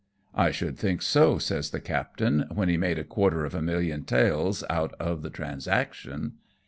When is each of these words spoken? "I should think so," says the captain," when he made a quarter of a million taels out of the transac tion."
"I 0.33 0.49
should 0.49 0.79
think 0.79 1.03
so," 1.03 1.37
says 1.37 1.69
the 1.69 1.79
captain," 1.79 2.47
when 2.55 2.69
he 2.69 2.75
made 2.75 2.97
a 2.97 3.03
quarter 3.03 3.45
of 3.45 3.53
a 3.53 3.61
million 3.61 4.03
taels 4.03 4.63
out 4.67 4.93
of 4.99 5.21
the 5.21 5.29
transac 5.29 5.93
tion." 5.93 6.39